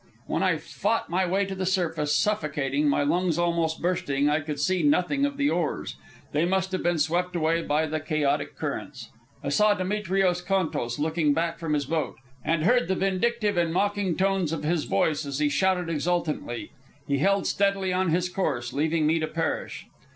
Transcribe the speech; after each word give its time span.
When 0.25 0.41
I 0.41 0.57
fought 0.57 1.11
my 1.11 1.27
way 1.27 1.45
to 1.45 1.53
the 1.53 1.63
surface, 1.67 2.17
suffocating, 2.17 2.89
my 2.89 3.03
lungs 3.03 3.37
almost 3.37 3.83
bursting, 3.83 4.31
I 4.31 4.39
could 4.39 4.59
see 4.59 4.81
nothing 4.81 5.27
of 5.27 5.37
the 5.37 5.51
oars. 5.51 5.95
They 6.31 6.43
must 6.43 6.71
have 6.71 6.81
been 6.81 6.97
swept 6.97 7.35
away 7.35 7.61
by 7.61 7.85
the 7.85 7.99
chaotic 7.99 8.55
currents. 8.57 9.11
I 9.43 9.49
saw 9.49 9.75
Demetrios 9.75 10.41
Contos 10.41 10.97
looking 10.97 11.35
back 11.35 11.59
from 11.59 11.73
his 11.73 11.85
boat, 11.85 12.15
and 12.43 12.63
heard 12.63 12.87
the 12.87 12.95
vindictive 12.95 13.57
and 13.57 13.71
mocking 13.71 14.17
tones 14.17 14.51
of 14.51 14.63
his 14.63 14.85
voice 14.85 15.23
as 15.23 15.37
he 15.37 15.49
shouted 15.49 15.87
exultantly. 15.87 16.71
He 17.07 17.19
held 17.19 17.45
steadily 17.45 17.93
on 17.93 18.09
his 18.09 18.27
course, 18.27 18.73
leaving 18.73 19.05
me 19.05 19.19
to 19.19 19.27
perish. 19.27 19.85